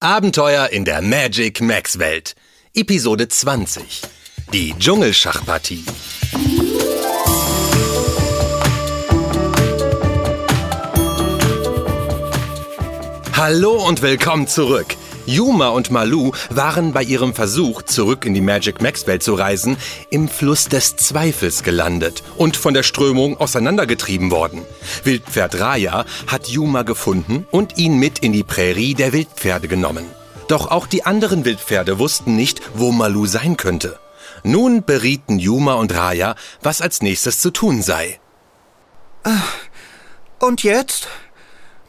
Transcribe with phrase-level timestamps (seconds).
[0.00, 2.36] Abenteuer in der Magic Max Welt.
[2.72, 4.02] Episode 20.
[4.52, 5.84] Die Dschungelschachpartie.
[13.36, 14.97] Hallo und willkommen zurück.
[15.28, 19.76] Yuma und Malu waren bei ihrem Versuch, zurück in die Magic Max Welt zu reisen,
[20.08, 24.62] im Fluss des Zweifels gelandet und von der Strömung auseinandergetrieben worden.
[25.04, 30.06] Wildpferd Raya hat Yuma gefunden und ihn mit in die Prärie der Wildpferde genommen.
[30.48, 33.98] Doch auch die anderen Wildpferde wussten nicht, wo Malu sein könnte.
[34.44, 38.18] Nun berieten Yuma und Raya, was als nächstes zu tun sei.
[40.38, 41.08] Und jetzt?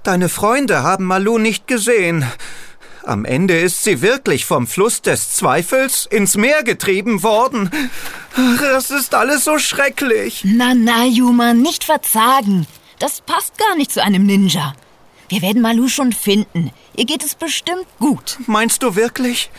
[0.03, 2.25] Deine Freunde haben Malu nicht gesehen.
[3.09, 7.71] Am Ende ist sie wirklich vom Fluss des Zweifels ins Meer getrieben worden.
[8.35, 10.41] Ach, Das ist alles so schrecklich.
[10.43, 12.67] Na, na, Yuma, nicht verzagen.
[12.99, 14.75] Das passt gar nicht zu einem Ninja.
[15.27, 16.69] Wir werden Malu schon finden.
[16.95, 18.37] Ihr geht es bestimmt gut.
[18.45, 19.49] Meinst du wirklich?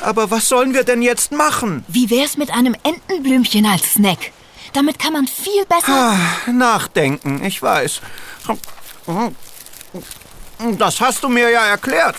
[0.00, 1.84] Aber was sollen wir denn jetzt machen?
[1.88, 4.30] Wie wär's mit einem Entenblümchen als Snack?
[4.72, 6.14] Damit kann man viel besser.
[6.46, 8.00] Ah, nachdenken, ich weiß.
[10.78, 12.14] Das hast du mir ja erklärt.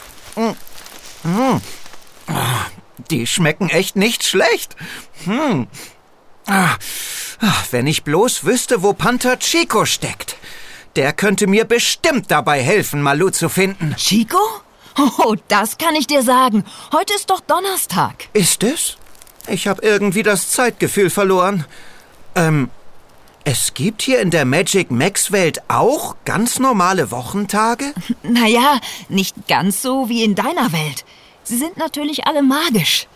[3.10, 4.76] Die schmecken echt nicht schlecht.
[5.26, 5.68] Hm.
[6.48, 6.76] Ah,
[7.72, 10.36] Wenn ich bloß wüsste, wo Panther Chico steckt.
[10.96, 13.96] Der könnte mir bestimmt dabei helfen, Malu zu finden.
[13.96, 14.40] Chico?
[15.20, 16.66] Oh, das kann ich dir sagen.
[16.92, 18.28] Heute ist doch Donnerstag.
[18.34, 18.98] Ist es?
[19.48, 21.66] Ich habe irgendwie das Zeitgefühl verloren.
[22.36, 22.70] Ähm,
[23.52, 27.96] es gibt hier in der Magic Max Welt auch ganz normale Wochentage?
[28.22, 31.04] Naja, nicht ganz so wie in deiner Welt.
[31.42, 33.08] Sie sind natürlich alle magisch.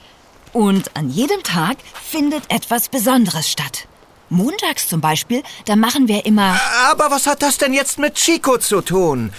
[0.52, 3.88] Und an jedem Tag findet etwas Besonderes statt.
[4.34, 6.60] Montags zum Beispiel, da machen wir immer...
[6.90, 9.32] Aber was hat das denn jetzt mit Chico zu tun?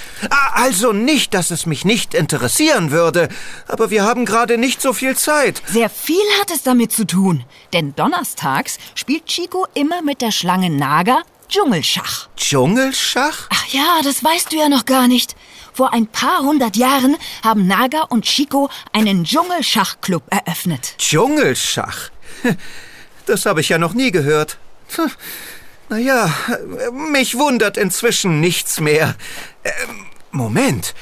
[0.52, 3.28] Also nicht, dass es mich nicht interessieren würde,
[3.68, 5.62] aber wir haben gerade nicht so viel Zeit.
[5.66, 7.44] Sehr viel hat es damit zu tun.
[7.72, 12.28] Denn donnerstags spielt Chico immer mit der Schlange Naga Dschungelschach.
[12.36, 13.48] Dschungelschach?
[13.50, 15.36] Ach ja, das weißt du ja noch gar nicht.
[15.72, 20.94] Vor ein paar hundert Jahren haben Naga und Chico einen Dschungelschachclub eröffnet.
[20.98, 22.10] Dschungelschach?
[23.26, 24.58] Das habe ich ja noch nie gehört.
[25.88, 26.32] Naja,
[26.92, 29.14] mich wundert inzwischen nichts mehr.
[29.64, 30.94] Ähm, Moment.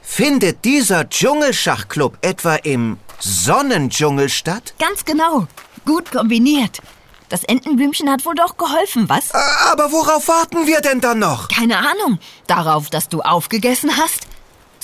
[0.00, 4.74] Findet dieser Dschungelschachclub etwa im Sonnendschungel statt?
[4.78, 5.48] Ganz genau.
[5.84, 6.80] Gut kombiniert.
[7.28, 9.34] Das Entenblümchen hat wohl doch geholfen, was?
[9.34, 11.48] Aber worauf warten wir denn dann noch?
[11.48, 12.20] Keine Ahnung.
[12.46, 14.20] Darauf, dass du aufgegessen hast?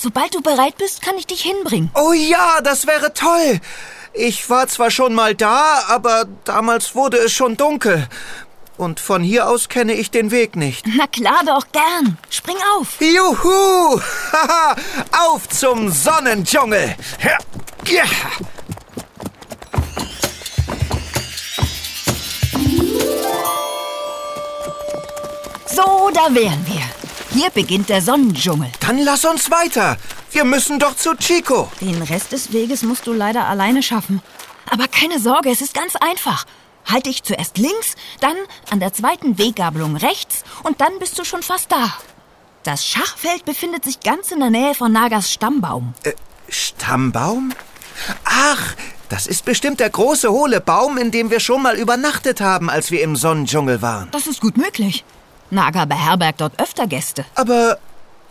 [0.02, 1.88] Sobald du bereit bist, kann ich dich hinbringen.
[1.94, 3.60] Oh ja, das wäre toll.
[4.12, 8.08] Ich war zwar schon mal da, aber damals wurde es schon dunkel.
[8.76, 10.86] Und von hier aus kenne ich den Weg nicht.
[10.96, 12.18] Na klar doch, gern.
[12.30, 13.00] Spring auf.
[13.00, 14.00] Juhu!
[14.32, 14.74] Haha!
[15.24, 16.96] Auf zum Sonnendschungel!
[17.86, 18.04] Ja.
[25.66, 26.81] So, da wären wir.
[27.34, 28.70] Hier beginnt der Sonnendschungel.
[28.81, 29.97] Dann lass uns weiter.
[30.32, 31.72] Wir müssen doch zu Chico.
[31.81, 34.20] Den Rest des Weges musst du leider alleine schaffen.
[34.70, 36.44] Aber keine Sorge, es ist ganz einfach.
[36.84, 38.37] Halt dich zuerst links, dann
[38.70, 41.94] an der zweiten Weggabelung rechts und dann bist du schon fast da.
[42.65, 45.94] Das Schachfeld befindet sich ganz in der Nähe von Nagas Stammbaum.
[46.03, 46.12] Äh,
[46.50, 47.54] Stammbaum?
[48.25, 48.75] Ach,
[49.09, 52.91] das ist bestimmt der große hohle Baum, in dem wir schon mal übernachtet haben, als
[52.91, 54.10] wir im Sonnendschungel waren.
[54.10, 55.03] Das ist gut möglich.
[55.52, 57.24] Naga beherbergt dort öfter Gäste.
[57.34, 57.78] Aber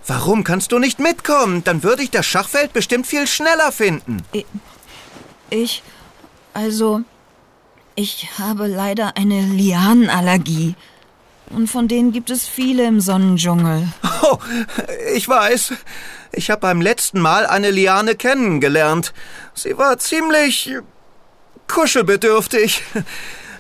[0.08, 1.64] warum kannst du nicht mitkommen?
[1.64, 4.24] Dann würde ich das Schachfeld bestimmt viel schneller finden.
[5.50, 5.84] Ich,
[6.54, 7.02] also,
[7.96, 10.76] ich habe leider eine Lianenallergie.
[11.50, 13.88] Und von denen gibt es viele im Sonnendschungel.
[14.24, 14.38] Oh,
[15.14, 15.74] ich weiß.
[16.32, 19.14] Ich habe beim letzten Mal eine Liane kennengelernt.
[19.54, 20.76] Sie war ziemlich
[21.68, 22.84] kuschelbedürftig.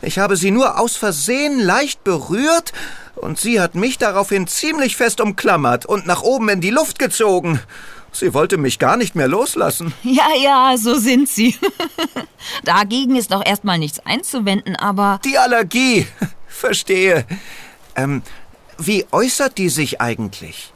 [0.02, 2.74] Ich habe sie nur aus Versehen leicht berührt
[3.16, 7.60] und sie hat mich daraufhin ziemlich fest umklammert und nach oben in die Luft gezogen.
[8.14, 9.94] Sie wollte mich gar nicht mehr loslassen.
[10.04, 11.56] Ja, ja, so sind sie.
[12.64, 16.08] Dagegen ist auch erstmal nichts einzuwenden, aber Die Allergie.
[16.48, 17.26] Verstehe.
[17.96, 18.22] Ähm,
[18.78, 20.74] wie äußert die sich eigentlich?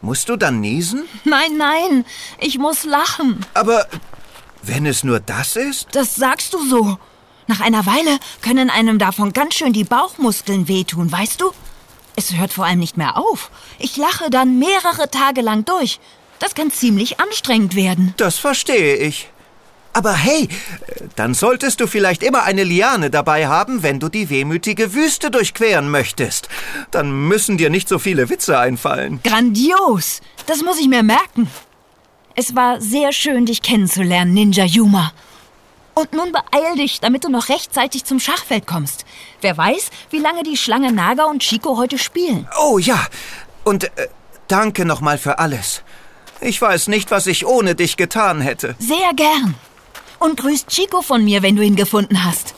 [0.00, 1.04] Musst du dann niesen?
[1.24, 2.04] nein, nein,
[2.40, 3.44] ich muss lachen.
[3.52, 3.86] Aber
[4.62, 5.88] wenn es nur das ist?
[5.92, 6.98] Das sagst du so.
[7.48, 11.50] Nach einer Weile können einem davon ganz schön die Bauchmuskeln wehtun, weißt du?
[12.18, 13.48] Es hört vor allem nicht mehr auf.
[13.78, 16.00] Ich lache dann mehrere Tage lang durch.
[16.40, 18.12] Das kann ziemlich anstrengend werden.
[18.16, 19.28] Das verstehe ich.
[19.92, 20.48] Aber hey,
[21.14, 25.92] dann solltest du vielleicht immer eine Liane dabei haben, wenn du die wehmütige Wüste durchqueren
[25.92, 26.48] möchtest.
[26.90, 29.20] Dann müssen dir nicht so viele Witze einfallen.
[29.22, 30.20] Grandios.
[30.46, 31.48] Das muss ich mir merken.
[32.34, 35.12] Es war sehr schön, dich kennenzulernen, Ninja Yuma.
[35.98, 39.04] Und nun beeil dich, damit du noch rechtzeitig zum Schachfeld kommst.
[39.40, 42.48] Wer weiß, wie lange die Schlange Naga und Chico heute spielen.
[42.62, 43.04] Oh ja,
[43.64, 44.06] und äh,
[44.46, 45.82] danke nochmal für alles.
[46.40, 48.76] Ich weiß nicht, was ich ohne dich getan hätte.
[48.78, 49.56] Sehr gern.
[50.20, 52.54] Und grüßt Chico von mir, wenn du ihn gefunden hast.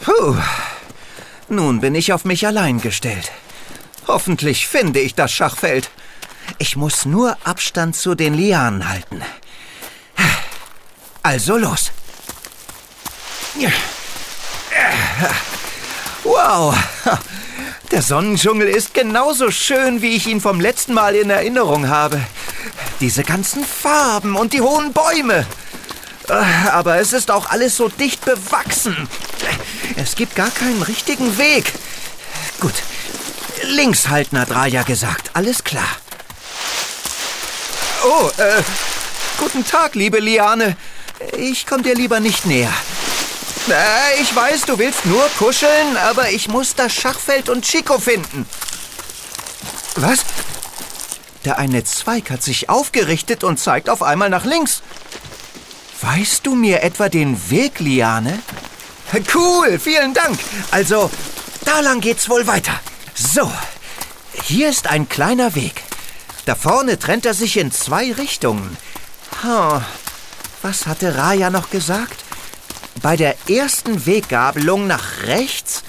[0.00, 0.34] Puh.
[1.48, 3.30] Nun bin ich auf mich allein gestellt.
[4.08, 5.90] Hoffentlich finde ich das Schachfeld.
[6.58, 9.22] Ich muss nur Abstand zu den Lianen halten.
[11.22, 11.90] Also los.
[16.22, 16.76] Wow.
[17.90, 22.20] Der Sonnendschungel ist genauso schön, wie ich ihn vom letzten Mal in Erinnerung habe.
[23.00, 25.46] Diese ganzen Farben und die hohen Bäume.
[26.72, 29.08] Aber es ist auch alles so dicht bewachsen.
[29.96, 31.72] Es gibt gar keinen richtigen Weg.
[32.60, 32.74] Gut.
[33.64, 35.30] Links halten, hat Raja gesagt.
[35.34, 35.88] Alles klar.
[38.12, 38.60] Oh, äh,
[39.38, 40.76] guten Tag, liebe Liane.
[41.38, 42.72] Ich komme dir lieber nicht näher.
[43.68, 48.46] Äh, ich weiß, du willst nur kuscheln, aber ich muss das Schachfeld und Chico finden.
[49.94, 50.24] Was?
[51.44, 54.82] Der eine Zweig hat sich aufgerichtet und zeigt auf einmal nach links.
[56.00, 58.40] Weißt du mir etwa den Weg, Liane?
[59.32, 60.36] Cool, vielen Dank.
[60.72, 61.12] Also,
[61.64, 62.72] da lang geht's wohl weiter.
[63.14, 63.48] So,
[64.42, 65.84] hier ist ein kleiner Weg.
[66.46, 68.76] Da vorne trennt er sich in zwei Richtungen.
[69.44, 69.80] Oh,
[70.62, 72.24] was hatte Raya noch gesagt?
[73.02, 75.82] Bei der ersten Weggabelung nach rechts?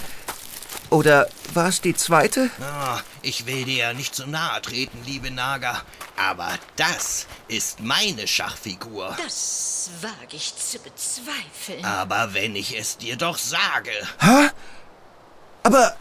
[0.89, 2.50] Oder war es die zweite?
[2.59, 5.81] Oh, ich will dir ja nicht zu nahe treten, liebe Naga.
[6.18, 9.18] Aber das ist meine Schachfigur.
[9.24, 11.83] Das wage ich zu bezweifeln.
[11.83, 13.92] Aber wenn ich es dir doch sage.
[14.19, 14.50] Hä?
[15.63, 15.95] Aber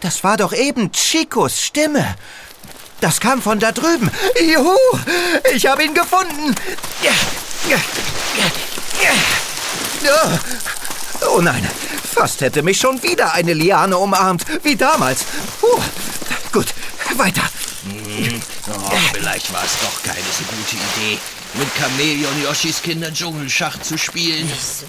[0.00, 2.16] das war doch eben Chicos Stimme.
[3.00, 4.10] Das kam von da drüben.
[4.40, 4.76] Juhu!
[5.54, 6.54] Ich habe ihn gefunden.
[11.28, 11.68] Oh nein,
[12.14, 15.24] fast hätte mich schon wieder eine Liane umarmt, wie damals.
[15.60, 15.80] Puh.
[16.52, 16.74] Gut,
[17.16, 17.42] weiter.
[17.84, 18.40] Hm.
[18.68, 21.18] Oh, vielleicht war es doch keine so gute Idee,
[21.54, 24.48] mit Chamäleon Yoshis Kinder Dschungelschach zu spielen.
[24.48, 24.86] Wieso?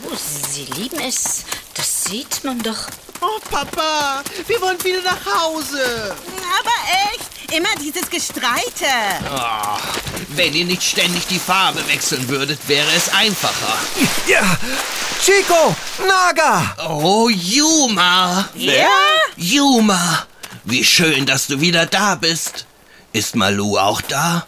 [0.52, 1.44] Sie lieben es.
[1.74, 2.88] Das sieht man doch.
[3.22, 6.16] Oh, Papa, wir wollen wieder nach Hause.
[6.60, 6.76] Aber
[7.12, 7.25] echt,
[7.56, 8.86] immer dieses Gestreite.
[9.34, 9.78] Oh,
[10.30, 13.78] wenn ihr nicht ständig die Farbe wechseln würdet, wäre es einfacher.
[14.28, 14.58] Ja,
[15.24, 15.76] Chico,
[16.08, 16.76] Naga.
[16.90, 18.50] Oh, Yuma.
[18.56, 18.90] Ja?
[19.38, 20.26] Yuma,
[20.66, 22.66] wie schön, dass du wieder da bist.
[23.14, 24.46] Ist Malu auch da?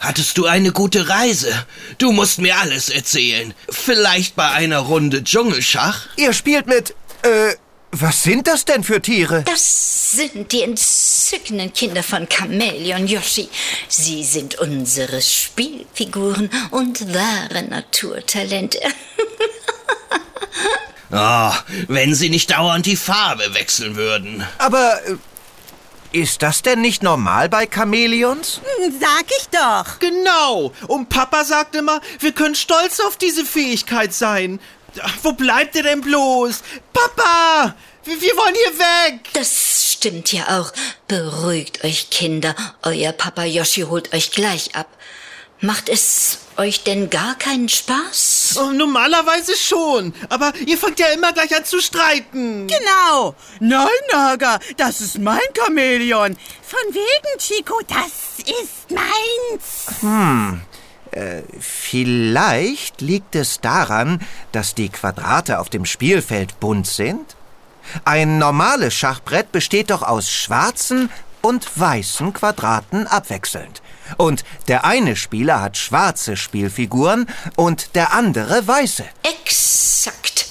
[0.00, 1.66] Hattest du eine gute Reise?
[1.98, 3.54] Du musst mir alles erzählen.
[3.68, 6.08] Vielleicht bei einer Runde Dschungelschach?
[6.16, 7.54] Ihr spielt mit, äh,
[7.92, 9.42] was sind das denn für Tiere?
[9.44, 13.48] Das sind die entzückenden Kinder von Chamäleon Yoshi.
[13.88, 18.80] Sie sind unsere Spielfiguren und wahre Naturtalente.
[21.12, 21.52] Oh,
[21.88, 24.42] wenn sie nicht dauernd die Farbe wechseln würden.
[24.56, 25.16] Aber äh,
[26.18, 28.60] ist das denn nicht normal bei Chamäleons?
[29.00, 29.98] Sag ich doch.
[29.98, 30.72] Genau.
[30.88, 34.60] Und Papa sagt immer, wir können stolz auf diese Fähigkeit sein.
[35.22, 36.62] Wo bleibt ihr denn bloß?
[36.92, 37.74] Papa!
[38.04, 39.28] Wir, wir wollen hier weg!
[39.32, 40.72] Das stimmt ja auch.
[41.08, 42.54] Beruhigt euch, Kinder.
[42.82, 44.88] Euer Papa Yoshi holt euch gleich ab.
[45.60, 48.56] Macht es euch denn gar keinen Spaß?
[48.60, 50.12] Oh, normalerweise schon.
[50.28, 52.66] Aber ihr fangt ja immer gleich an zu streiten.
[52.66, 53.36] Genau.
[53.60, 56.36] Nein, Naga, das ist mein Chamäleon.
[56.62, 60.02] Von wegen, Chico, das ist meins.
[61.60, 64.20] Vielleicht liegt es daran,
[64.52, 67.36] dass die Quadrate auf dem Spielfeld bunt sind.
[68.04, 71.10] Ein normales Schachbrett besteht doch aus schwarzen
[71.42, 73.82] und weißen Quadraten abwechselnd.
[74.16, 79.04] Und der eine Spieler hat schwarze Spielfiguren und der andere weiße.
[79.22, 80.46] Exakt.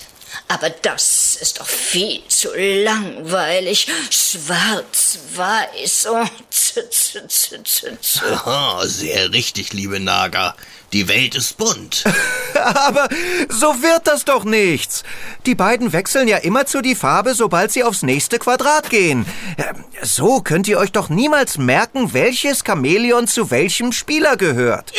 [0.48, 3.88] Aber das ist doch viel zu langweilig.
[4.10, 6.08] Schwarz-Weiß.
[6.12, 7.18] Oh, tz, tz,
[7.64, 8.22] tz.
[8.46, 10.56] Oh, sehr richtig, liebe Naga.
[10.94, 12.04] Die Welt ist bunt.
[12.54, 13.08] Aber
[13.50, 15.04] so wird das doch nichts.
[15.46, 19.26] Die beiden wechseln ja immerzu die Farbe, sobald sie aufs nächste Quadrat gehen.
[19.58, 24.92] Ähm, So könnt ihr euch doch niemals merken, welches Chamäleon zu welchem Spieler gehört.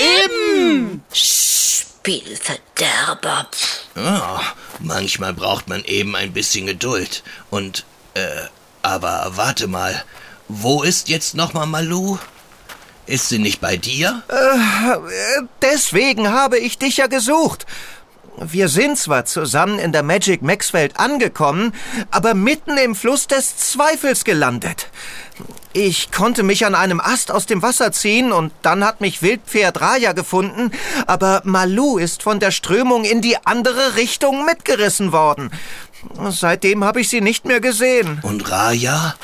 [2.03, 3.47] Spielverderber.
[3.97, 4.41] Oh,
[4.81, 7.23] manchmal braucht man eben ein bisschen Geduld.
[7.49, 8.43] Und, äh,
[8.83, 10.03] aber warte mal.
[10.49, 12.19] Wo ist jetzt nochmal Malu?
[13.07, 14.23] Ist sie nicht bei dir?
[14.29, 17.67] Äh, Deswegen habe ich dich ja gesucht.
[18.39, 21.75] Wir sind zwar zusammen in der Magic Max Welt angekommen,
[22.11, 24.89] aber mitten im Fluss des Zweifels gelandet.
[25.75, 29.81] Ich konnte mich an einem Ast aus dem Wasser ziehen und dann hat mich Wildpferd
[29.81, 30.71] Raya gefunden,
[31.07, 35.51] aber Malu ist von der Strömung in die andere Richtung mitgerissen worden.
[36.31, 38.19] Seitdem habe ich sie nicht mehr gesehen.
[38.23, 39.15] Und Raya?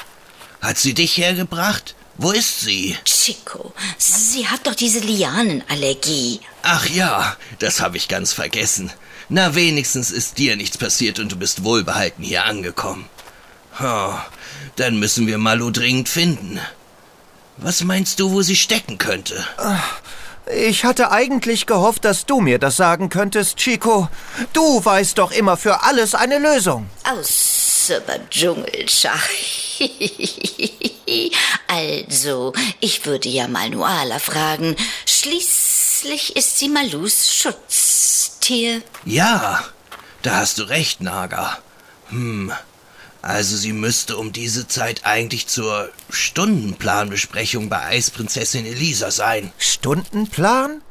[0.60, 1.94] Hat sie dich hergebracht?
[2.18, 2.96] Wo ist sie?
[3.04, 6.40] Chico, sie hat doch diese Lianenallergie.
[6.62, 8.90] Ach ja, das habe ich ganz vergessen.
[9.28, 13.08] Na, wenigstens ist dir nichts passiert und du bist wohlbehalten hier angekommen.
[13.80, 14.14] Oh,
[14.74, 16.58] dann müssen wir Malu dringend finden.
[17.56, 19.44] Was meinst du, wo sie stecken könnte?
[20.52, 24.08] Ich hatte eigentlich gehofft, dass du mir das sagen könntest, Chico.
[24.52, 26.88] Du weißt doch immer für alles eine Lösung.
[27.88, 29.28] Außer beim Dschungelschach.
[31.68, 34.76] also, ich würde ja mal Nuala fragen.
[35.06, 38.82] Schließlich ist sie Malus Schutztier.
[39.06, 39.64] Ja,
[40.20, 41.56] da hast du recht, Naga.
[42.10, 42.52] Hm,
[43.22, 49.50] also sie müsste um diese Zeit eigentlich zur Stundenplanbesprechung bei Eisprinzessin Elisa sein.
[49.56, 50.82] Stundenplan?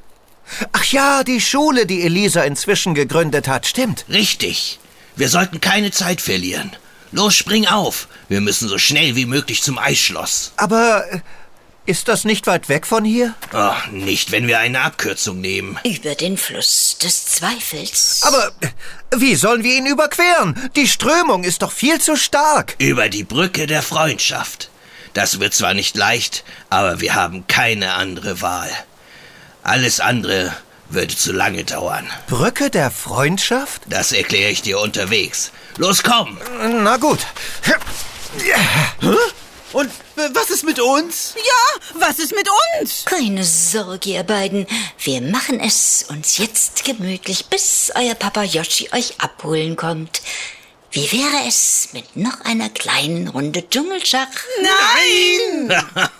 [0.72, 4.06] Ach ja, die Schule, die Elisa inzwischen gegründet hat, stimmt.
[4.10, 4.80] Richtig.
[5.16, 6.75] Wir sollten keine Zeit verlieren.
[7.12, 8.08] Los, spring auf.
[8.28, 10.52] Wir müssen so schnell wie möglich zum Eisschloss.
[10.58, 11.20] Aber äh,
[11.86, 13.34] ist das nicht weit weg von hier?
[13.54, 15.80] Oh, nicht, wenn wir eine Abkürzung nehmen.
[15.86, 18.22] Über den Fluss des Zweifels.
[18.24, 18.68] Aber äh,
[19.16, 20.70] wie sollen wir ihn überqueren?
[20.76, 22.76] Die Strömung ist doch viel zu stark.
[22.80, 24.70] Über die Brücke der Freundschaft.
[25.14, 28.70] Das wird zwar nicht leicht, aber wir haben keine andere Wahl.
[29.64, 30.54] Alles andere
[30.90, 32.08] würde zu lange dauern.
[32.28, 33.82] Brücke der Freundschaft?
[33.88, 35.52] Das erkläre ich dir unterwegs.
[35.77, 36.38] Los, komm!
[36.84, 37.19] Na gut.
[39.74, 41.36] Und äh, was ist mit uns?
[41.36, 42.48] Ja, was ist mit
[42.79, 43.05] uns?
[43.05, 44.65] Keine Sorge, ihr beiden.
[44.98, 50.22] Wir machen es uns jetzt gemütlich, bis euer Papa Yoshi euch abholen kommt.
[50.91, 54.27] Wie wäre es mit noch einer kleinen Runde Dschungelschach?
[54.63, 55.84] Nein!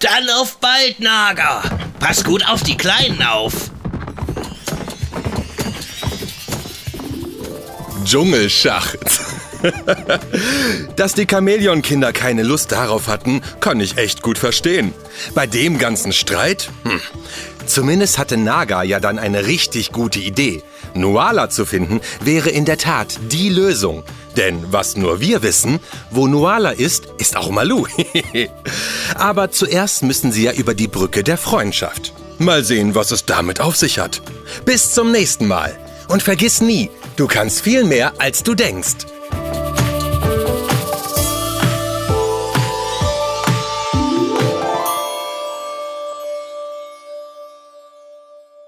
[0.00, 1.62] Dann auf bald, Naga!
[2.00, 3.70] Pass gut auf die Kleinen auf!
[8.04, 8.98] Dschungelschacht.
[10.96, 14.94] Dass die Chamäleon-Kinder keine Lust darauf hatten, kann ich echt gut verstehen.
[15.34, 16.70] Bei dem ganzen Streit?
[16.84, 17.00] Hm.
[17.66, 20.62] Zumindest hatte Naga ja dann eine richtig gute Idee.
[20.94, 24.02] Nuala zu finden wäre in der Tat die Lösung.
[24.36, 25.80] Denn was nur wir wissen,
[26.10, 27.86] wo Nuala ist, ist auch Malu.
[29.14, 32.12] Aber zuerst müssen sie ja über die Brücke der Freundschaft.
[32.38, 34.22] Mal sehen, was es damit auf sich hat.
[34.64, 35.76] Bis zum nächsten Mal.
[36.08, 36.90] Und vergiss nie,
[37.20, 39.04] du kannst viel mehr, als du denkst.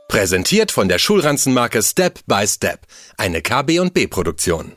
[0.09, 2.81] Präsentiert von der Schulranzenmarke Step by Step,
[3.17, 4.77] eine KB&B Produktion.